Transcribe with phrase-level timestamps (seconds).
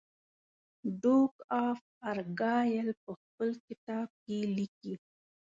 [1.01, 1.33] ډوک
[1.67, 1.79] آف
[2.11, 4.93] ارګایل په خپل کتاب کې لیکي.